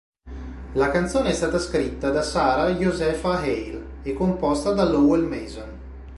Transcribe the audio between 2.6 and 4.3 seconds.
Josepha Hale e